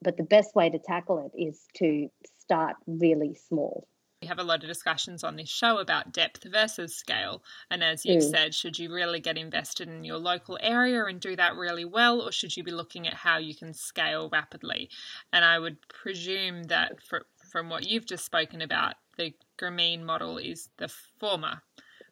[0.00, 2.08] But the best way to tackle it is to
[2.40, 3.86] start really small.
[4.20, 7.42] We have a lot of discussions on this show about depth versus scale.
[7.70, 8.30] And as you've mm.
[8.30, 12.20] said, should you really get invested in your local area and do that really well,
[12.20, 14.90] or should you be looking at how you can scale rapidly?
[15.32, 20.38] And I would presume that for, from what you've just spoken about, the Grameen model
[20.38, 20.88] is the
[21.20, 21.62] former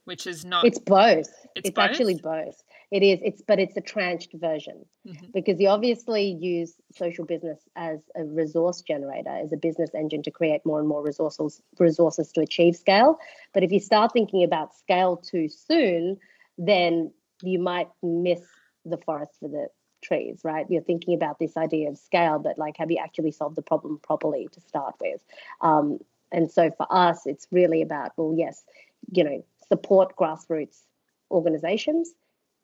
[0.05, 1.29] which is not it's both.
[1.55, 1.85] It's, it's both?
[1.85, 2.63] actually both.
[2.91, 3.21] It is.
[3.23, 4.85] It's but it's a tranched version.
[5.07, 5.27] Mm-hmm.
[5.33, 10.31] because you obviously use social business as a resource generator as a business engine to
[10.31, 13.19] create more and more resources resources to achieve scale.
[13.55, 16.19] But if you start thinking about scale too soon
[16.59, 18.43] then you might miss
[18.85, 19.69] the forest for the
[20.03, 23.57] trees right you're thinking about this idea of scale but like have you actually solved
[23.57, 25.23] the problem properly to start with
[25.61, 25.99] um,
[26.33, 28.65] and so for us it's really about well yes
[29.13, 30.83] you know support grassroots
[31.31, 32.13] organizations,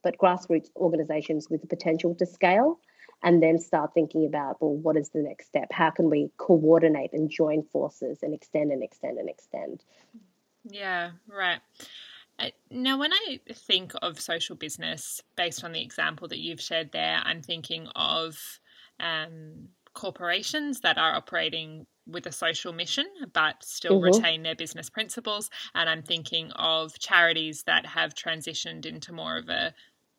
[0.03, 2.79] but grassroots organizations with the potential to scale,
[3.23, 5.69] and then start thinking about, well, what is the next step?
[5.73, 9.83] How can we coordinate and join forces and extend and extend and extend?
[10.69, 11.61] Yeah, right.
[12.71, 17.21] Now, when I think of social business, based on the example that you've shared there,
[17.25, 18.39] I'm thinking of
[19.01, 24.17] um, corporations that are operating with a social mission but still mm-hmm.
[24.17, 29.49] retain their business principles and i'm thinking of charities that have transitioned into more of
[29.49, 29.75] a,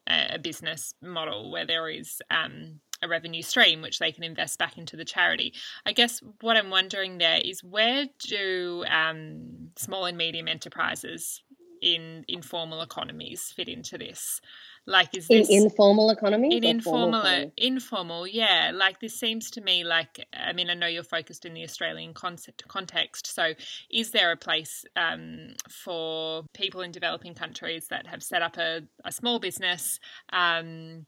[0.08, 4.78] a business model where there is um, a revenue stream which they can invest back
[4.78, 5.54] into the charity
[5.86, 11.42] i guess what i'm wondering there is where do um, small and medium enterprises
[11.82, 14.42] in informal economies fit into this
[14.88, 16.56] like, is this in informal economy?
[16.56, 18.72] In informal, informal, yeah.
[18.74, 22.14] Like, this seems to me like, I mean, I know you're focused in the Australian
[22.14, 23.28] concept context.
[23.36, 23.52] So,
[23.92, 28.82] is there a place um, for people in developing countries that have set up a,
[29.04, 30.00] a small business?
[30.32, 31.06] Um,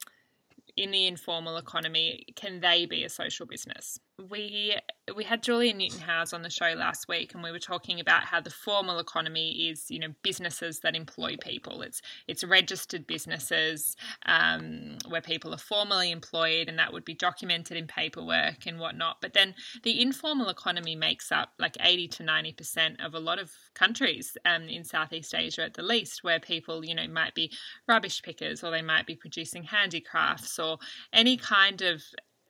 [0.76, 3.98] in the informal economy, can they be a social business?
[4.28, 4.76] We
[5.16, 8.24] we had Julia Newton Howes on the show last week, and we were talking about
[8.24, 11.82] how the formal economy is, you know, businesses that employ people.
[11.82, 17.78] It's it's registered businesses um, where people are formally employed, and that would be documented
[17.78, 19.22] in paperwork and whatnot.
[19.22, 23.40] But then the informal economy makes up like eighty to ninety percent of a lot
[23.40, 27.52] of countries um, in Southeast Asia, at the least, where people, you know, might be
[27.88, 30.78] rubbish pickers or they might be producing handicrafts or
[31.14, 32.04] any kind of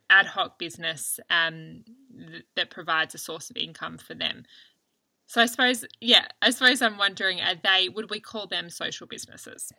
[0.10, 1.84] ad hoc business um,
[2.18, 4.44] th- that provides a source of income for them.
[5.28, 9.06] So I suppose, yeah, I suppose I'm wondering, are they, would we call them social
[9.06, 9.72] businesses?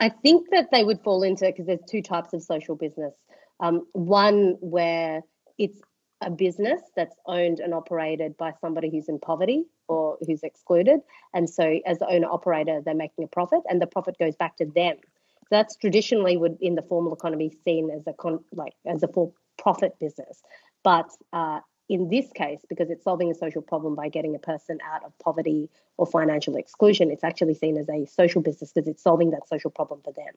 [0.00, 3.14] I think that they would fall into because there's two types of social business.
[3.60, 5.22] Um, one where
[5.58, 5.80] it's
[6.22, 11.00] a business that's owned and operated by somebody who's in poverty or who's excluded.
[11.34, 14.56] And so, as the owner operator, they're making a profit, and the profit goes back
[14.56, 14.96] to them.
[15.40, 19.08] So that's traditionally would in the formal economy seen as a con, like as a
[19.08, 20.42] for profit business.
[20.82, 24.78] But uh, in this case, because it's solving a social problem by getting a person
[24.84, 29.02] out of poverty or financial exclusion, it's actually seen as a social business because it's
[29.02, 30.32] solving that social problem for them.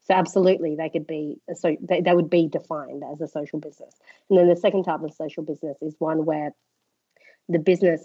[0.00, 3.94] So absolutely, they could be so they, they would be defined as a social business.
[4.30, 6.54] And then the second type of social business is one where
[7.50, 8.02] the business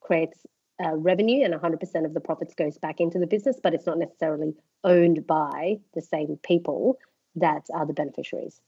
[0.00, 0.38] creates
[0.82, 3.98] uh, revenue and 100% of the profits goes back into the business, but it's not
[3.98, 6.98] necessarily owned by the same people
[7.36, 8.62] that are the beneficiaries.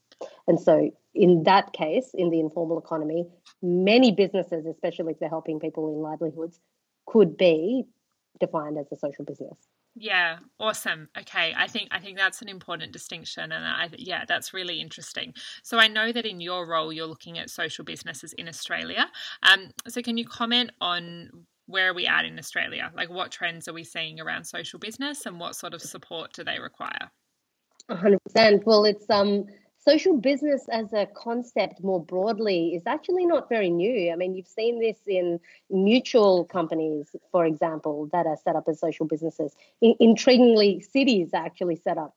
[0.47, 3.27] And so, in that case, in the informal economy,
[3.63, 6.61] many businesses, especially if they're helping people in livelihoods,
[7.07, 7.85] could be
[8.41, 9.57] defined as a social business.
[9.95, 11.09] Yeah, awesome.
[11.19, 15.35] Okay, I think I think that's an important distinction, and I yeah, that's really interesting.
[15.63, 19.07] So I know that in your role, you're looking at social businesses in Australia.
[19.43, 21.31] Um, so can you comment on
[21.67, 22.91] where are we at in Australia?
[22.95, 26.43] Like, what trends are we seeing around social business, and what sort of support do
[26.43, 27.11] they require?
[27.91, 28.65] 100%.
[28.65, 29.45] Well, it's um
[29.85, 34.13] social business as a concept more broadly is actually not very new.
[34.13, 35.41] I mean, you've seen this in
[35.71, 39.55] mutual companies, for example, that are set up as social businesses.
[39.81, 42.15] In- intriguingly, cities are actually set up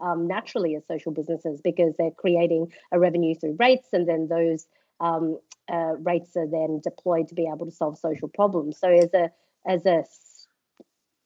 [0.00, 4.66] um, naturally as social businesses because they're creating a revenue through rates, and then those
[5.00, 5.38] um,
[5.68, 8.78] uh, rates are then deployed to be able to solve social problems.
[8.78, 9.30] So, as a
[9.66, 10.04] as a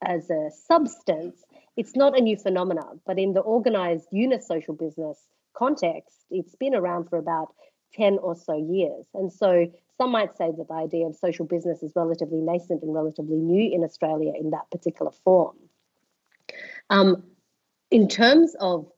[0.03, 1.43] as a substance,
[1.77, 5.19] it's not a new phenomenon, but in the organized Yunus social business
[5.55, 7.55] context, it's been around for about
[7.95, 9.07] 10 or so years.
[9.15, 9.67] And so
[9.99, 13.75] some might say that the idea of social business is relatively nascent and relatively new
[13.75, 15.57] in Australia in that particular form.
[16.89, 17.25] Um,
[17.91, 18.91] in terms of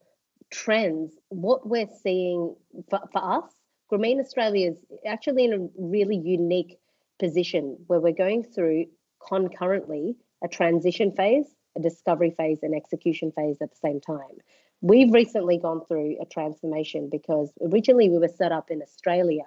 [0.51, 2.55] trends, what we're seeing
[2.91, 3.51] for, for us,
[3.91, 6.79] Grameen Australia is actually in a really unique
[7.19, 8.87] position where we're going through
[9.27, 14.39] concurrently a transition phase, a discovery phase, and execution phase at the same time.
[14.83, 19.47] We've recently gone through a transformation because originally we were set up in Australia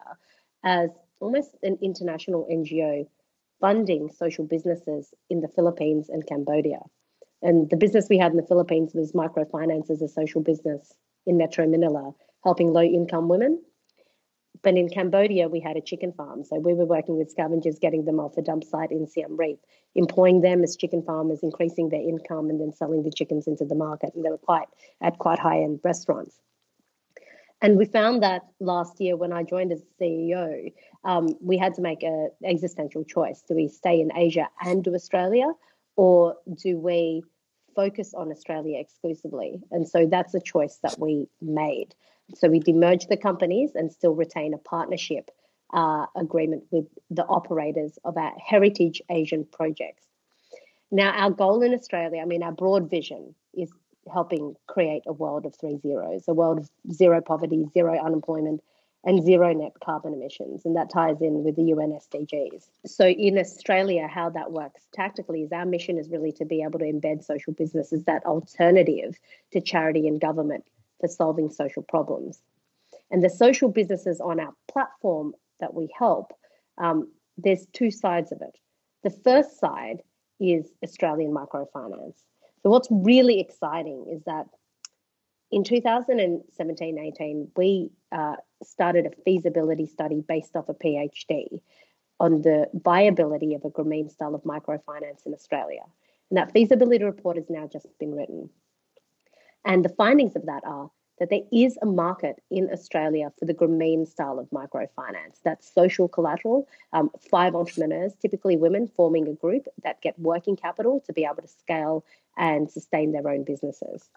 [0.63, 3.05] as almost an international NGO
[3.59, 6.79] funding social businesses in the Philippines and Cambodia.
[7.41, 10.93] And the business we had in the Philippines was microfinance as a social business
[11.25, 12.13] in Metro Manila,
[12.45, 13.61] helping low income women
[14.61, 16.43] but in Cambodia, we had a chicken farm.
[16.43, 19.59] So we were working with scavengers, getting them off a dump site in Siem Reap,
[19.95, 23.75] employing them as chicken farmers, increasing their income, and then selling the chickens into the
[23.75, 24.13] market.
[24.15, 24.67] And they were quite
[25.01, 26.39] at quite high end restaurants.
[27.61, 30.71] And we found that last year when I joined as CEO,
[31.03, 33.43] um, we had to make an existential choice.
[33.47, 35.51] Do we stay in Asia and do Australia,
[35.95, 37.23] or do we
[37.75, 39.61] focus on Australia exclusively?
[39.71, 41.95] And so that's a choice that we made.
[42.33, 45.29] So we demerge the companies and still retain a partnership
[45.73, 50.03] uh, agreement with the operators of our heritage Asian projects.
[50.91, 53.71] Now, our goal in Australia, I mean, our broad vision is
[54.11, 58.61] helping create a world of three zeros, a world of zero poverty, zero unemployment,
[59.03, 60.65] and zero net carbon emissions.
[60.65, 62.69] And that ties in with the UN SDGs.
[62.85, 66.79] So in Australia, how that works tactically is our mission is really to be able
[66.79, 69.17] to embed social business as that alternative
[69.51, 70.65] to charity and government
[71.05, 72.41] for solving social problems.
[73.11, 76.33] And the social businesses on our platform that we help,
[76.77, 78.57] um, there's two sides of it.
[79.03, 80.01] The first side
[80.39, 82.15] is Australian microfinance.
[82.63, 84.47] So, what's really exciting is that
[85.51, 91.61] in 2017 18, we uh, started a feasibility study based off a PhD
[92.19, 95.83] on the viability of a Grameen style of microfinance in Australia.
[96.31, 98.49] And that feasibility report has now just been written.
[99.65, 103.53] And the findings of that are that there is a market in Australia for the
[103.53, 105.39] Grameen style of microfinance.
[105.43, 111.01] That's social collateral, um, five entrepreneurs, typically women, forming a group that get working capital
[111.05, 112.05] to be able to scale
[112.37, 114.09] and sustain their own businesses.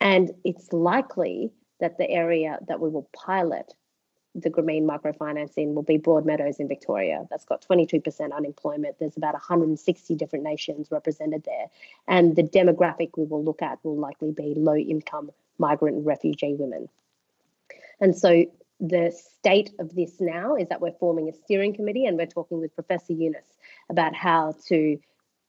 [0.00, 3.74] And it's likely that the area that we will pilot
[4.36, 7.26] the Grameen microfinance in will be Broadmeadows in Victoria.
[7.30, 8.98] That's got 22% unemployment.
[8.98, 11.66] There's about 160 different nations represented there.
[12.06, 16.54] And the demographic we will look at will likely be low income migrant and refugee
[16.54, 16.88] women.
[17.98, 18.44] And so
[18.78, 22.60] the state of this now is that we're forming a steering committee and we're talking
[22.60, 23.46] with Professor Yunus
[23.88, 24.98] about how to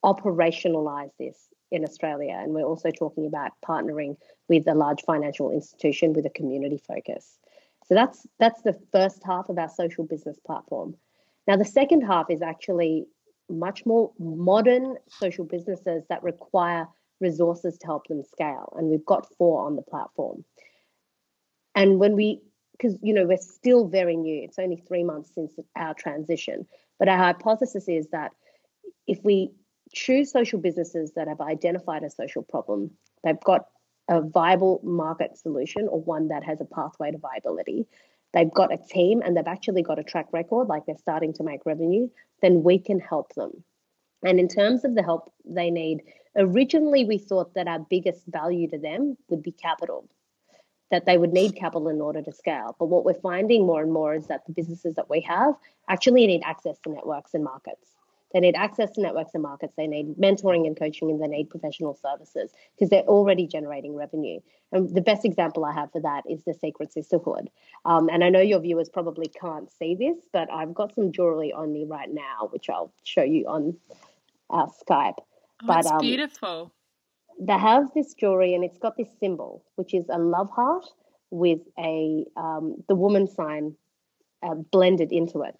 [0.05, 2.39] operationalize this in Australia.
[2.41, 4.15] And we're also talking about partnering
[4.47, 7.37] with a large financial institution with a community focus.
[7.87, 10.95] So that's that's the first half of our social business platform.
[11.47, 13.05] Now the second half is actually
[13.49, 16.87] much more modern social businesses that require
[17.21, 20.43] resources to help them scale, and we've got four on the platform.
[21.75, 22.41] And when we
[22.77, 24.43] because you know we're still very new.
[24.43, 26.67] It's only three months since our transition,
[26.99, 28.31] but our hypothesis is that
[29.07, 29.51] if we
[29.93, 32.91] choose social businesses that have identified a social problem,
[33.23, 33.65] they've got
[34.09, 37.85] a viable market solution or one that has a pathway to viability,
[38.33, 41.43] they've got a team and they've actually got a track record, like they're starting to
[41.43, 42.09] make revenue,
[42.41, 43.63] then we can help them.
[44.23, 46.03] And in terms of the help they need,
[46.35, 50.09] originally we thought that our biggest value to them would be capital,
[50.91, 52.75] that they would need capital in order to scale.
[52.79, 55.55] But what we're finding more and more is that the businesses that we have
[55.89, 57.96] actually need access to networks and markets.
[58.33, 59.73] They need access to networks and markets.
[59.77, 64.39] They need mentoring and coaching, and they need professional services because they're already generating revenue.
[64.71, 67.49] And the best example I have for that is the Secret Sisterhood.
[67.85, 71.53] Um, and I know your viewers probably can't see this, but I've got some jewelry
[71.53, 73.77] on me right now, which I'll show you on
[74.49, 75.15] our Skype.
[75.63, 76.73] Oh, but um, beautiful.
[77.39, 80.85] They have this jewelry, and it's got this symbol, which is a love heart
[81.29, 83.75] with a um, the woman sign
[84.43, 85.55] uh, blended into it,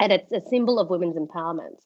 [0.00, 1.78] and it's a symbol of women's empowerment.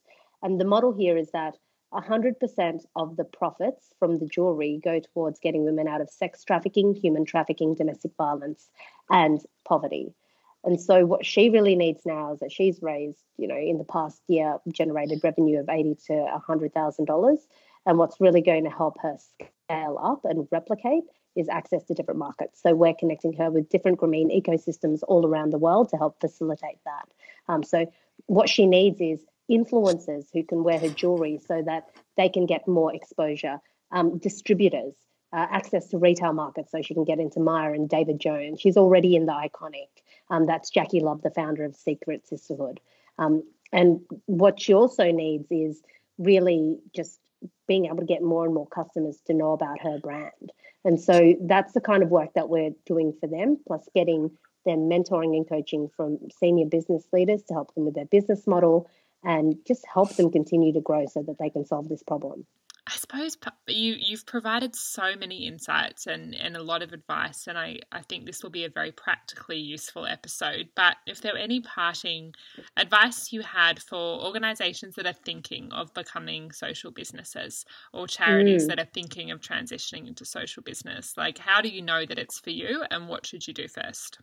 [0.42, 1.56] And the model here is that
[1.92, 6.94] 100% of the profits from the jewelry go towards getting women out of sex trafficking,
[6.94, 8.70] human trafficking, domestic violence,
[9.10, 10.14] and poverty.
[10.62, 13.84] And so what she really needs now is that she's raised, you know, in the
[13.84, 17.40] past year generated revenue of eighty to hundred thousand dollars.
[17.86, 22.18] And what's really going to help her scale up and replicate is access to different
[22.18, 22.60] markets.
[22.62, 26.78] So we're connecting her with different Grameen ecosystems all around the world to help facilitate
[26.84, 27.08] that.
[27.48, 27.90] Um, so
[28.26, 32.68] what she needs is influencers who can wear her jewelry so that they can get
[32.68, 33.58] more exposure,
[33.90, 34.94] um, distributors,
[35.32, 38.60] uh, access to retail markets so she can get into Myer and David Jones.
[38.60, 39.88] She's already in the Iconic.
[40.28, 42.80] Um, that's Jackie Love, the founder of Secret Sisterhood.
[43.18, 43.42] Um,
[43.72, 45.82] and what she also needs is
[46.18, 47.18] really just
[47.66, 50.52] being able to get more and more customers to know about her brand.
[50.84, 54.30] And so that's the kind of work that we're doing for them, plus getting
[54.66, 58.90] them mentoring and coaching from senior business leaders to help them with their business model
[59.22, 62.46] and just help them continue to grow so that they can solve this problem.
[62.86, 63.36] I suppose
[63.68, 68.00] you you've provided so many insights and, and a lot of advice, and I, I
[68.02, 70.70] think this will be a very practically useful episode.
[70.74, 72.34] But if there were any parting
[72.76, 78.68] advice you had for organisations that are thinking of becoming social businesses or charities mm.
[78.68, 82.40] that are thinking of transitioning into social business, like how do you know that it's
[82.40, 84.18] for you, and what should you do first?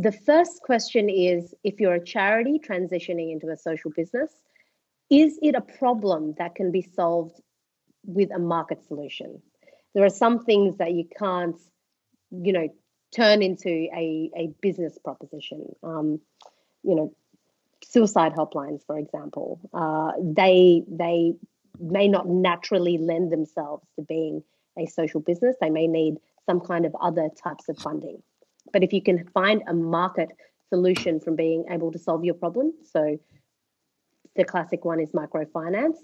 [0.00, 4.30] The first question is if you're a charity transitioning into a social business,
[5.10, 7.40] is it a problem that can be solved
[8.04, 9.42] with a market solution?
[9.94, 11.60] There are some things that you can't,
[12.30, 12.68] you know,
[13.12, 15.66] turn into a, a business proposition.
[15.82, 16.20] Um,
[16.84, 17.12] you know,
[17.82, 21.32] suicide helplines, for example, uh, they they
[21.80, 24.44] may not naturally lend themselves to being
[24.78, 25.56] a social business.
[25.60, 28.22] They may need some kind of other types of funding.
[28.72, 30.30] But if you can find a market
[30.68, 33.18] solution from being able to solve your problem, so
[34.36, 35.96] the classic one is microfinance.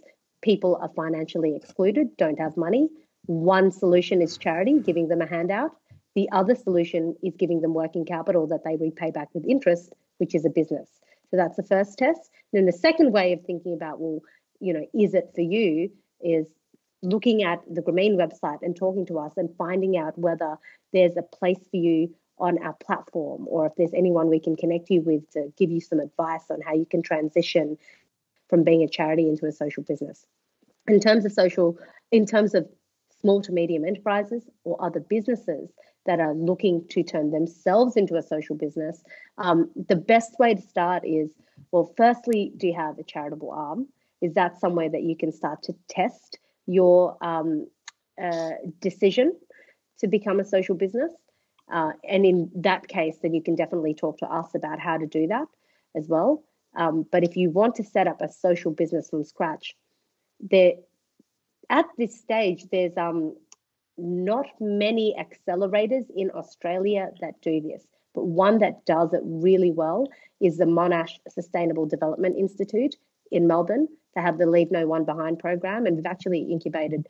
[0.42, 2.88] People are financially excluded, don't have money.
[3.26, 5.72] One solution is charity, giving them a handout.
[6.14, 10.34] The other solution is giving them working capital that they repay back with interest, which
[10.34, 10.88] is a business.
[11.30, 12.30] So that's the first test.
[12.52, 14.20] Then the second way of thinking about, well,
[14.60, 15.90] you know, is it for you?
[16.20, 16.46] Is
[17.02, 20.56] looking at the Grameen website and talking to us and finding out whether
[20.92, 24.90] there's a place for you on our platform or if there's anyone we can connect
[24.90, 27.78] you with to give you some advice on how you can transition
[28.50, 30.26] from being a charity into a social business.
[30.86, 31.78] In terms of social,
[32.10, 32.68] in terms of
[33.22, 35.70] small to medium enterprises or other businesses
[36.04, 39.02] that are looking to turn themselves into a social business,
[39.38, 41.30] um, the best way to start is
[41.70, 43.88] well, firstly, do you have a charitable arm?
[44.20, 47.68] Is that somewhere that you can start to test your um,
[48.22, 49.32] uh, decision
[50.00, 51.12] to become a social business?
[51.72, 55.06] Uh, and in that case, then you can definitely talk to us about how to
[55.06, 55.46] do that
[55.96, 56.44] as well.
[56.76, 59.74] Um, but if you want to set up a social business from scratch,
[60.40, 60.72] there
[61.70, 63.36] at this stage there's um,
[63.96, 70.08] not many accelerators in Australia that do this, but one that does it really well
[70.40, 72.96] is the Monash Sustainable Development Institute
[73.30, 73.88] in Melbourne.
[74.14, 77.06] They have the Leave No One Behind program, and we've actually incubated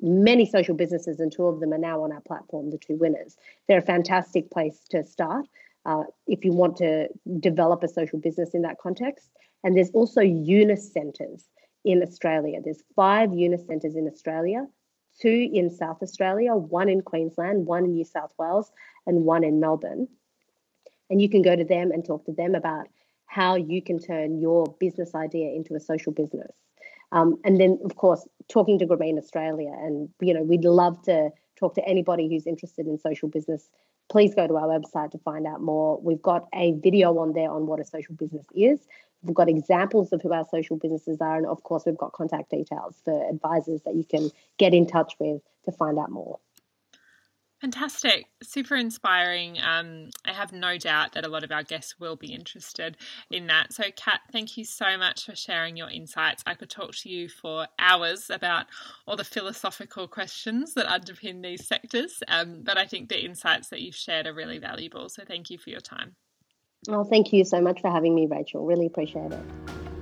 [0.00, 3.36] many social businesses, and two of them are now on our platform, the two winners.
[3.66, 5.46] They're a fantastic place to start
[5.86, 7.08] uh, if you want to
[7.40, 9.30] develop a social business in that context.
[9.64, 11.44] And there's also Yunus centres
[11.84, 12.60] in Australia.
[12.62, 14.66] There's five Yunus centres in Australia,
[15.20, 18.70] two in South Australia, one in Queensland, one in New South Wales,
[19.06, 20.08] and one in Melbourne.
[21.10, 22.88] And you can go to them and talk to them about
[23.26, 26.52] how you can turn your business idea into a social business.
[27.12, 31.30] Um, and then, of course, talking to Grameen Australia, and you know, we'd love to
[31.56, 33.68] talk to anybody who's interested in social business
[34.08, 36.00] please go to our website to find out more.
[36.00, 38.80] We've got a video on there on what a social business is.
[39.22, 42.50] We've got examples of who our social businesses are, and of course, we've got contact
[42.50, 46.38] details for advisors that you can get in touch with to find out more.
[47.60, 48.26] Fantastic.
[48.40, 49.58] Super inspiring.
[49.60, 52.96] Um, I have no doubt that a lot of our guests will be interested
[53.30, 53.72] in that.
[53.72, 56.44] So, Kat, thank you so much for sharing your insights.
[56.46, 58.66] I could talk to you for hours about
[59.06, 63.80] all the philosophical questions that underpin these sectors, um, but I think the insights that
[63.80, 65.08] you've shared are really valuable.
[65.08, 66.14] So, thank you for your time.
[66.86, 68.64] Well, thank you so much for having me, Rachel.
[68.64, 69.97] Really appreciate it.